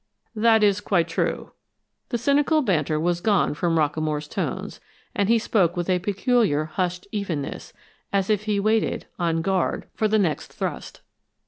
"That 0.35 0.63
is 0.63 0.81
quite 0.81 1.07
true." 1.07 1.51
The 2.09 2.17
cynical 2.17 2.63
banter 2.63 2.99
was 2.99 3.21
gone 3.21 3.53
from 3.53 3.75
Rockamore's 3.77 4.27
tones, 4.27 4.79
and 5.13 5.29
he 5.29 5.37
spoke 5.37 5.77
with 5.77 5.91
a 5.91 5.99
peculiar, 5.99 6.65
hushed 6.65 7.05
evenness, 7.11 7.71
as 8.11 8.27
if 8.27 8.45
he 8.45 8.59
waited, 8.59 9.05
on 9.19 9.43
guard, 9.43 9.85
for 9.93 10.07
the 10.07 10.17
next 10.17 10.51
thrust. 10.53 11.01